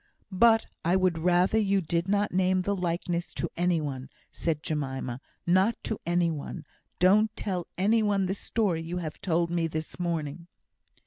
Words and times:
"But 0.31 0.65
I 0.83 0.95
would 0.95 1.19
rather 1.19 1.59
you 1.59 1.79
did 1.79 2.07
not 2.07 2.31
name 2.31 2.61
the 2.61 2.75
likeness 2.75 3.31
to 3.35 3.51
any 3.55 3.79
one," 3.79 4.09
said 4.31 4.63
Jemima; 4.63 5.21
"not 5.45 5.75
to 5.83 5.99
any 6.07 6.31
one. 6.31 6.65
Don't 6.97 7.29
tell 7.35 7.67
any 7.77 8.01
one 8.01 8.25
the 8.25 8.33
story 8.33 8.81
you 8.81 8.97
have 8.97 9.21
told 9.21 9.51
me 9.51 9.67
this 9.67 9.99
morning." 9.99 10.47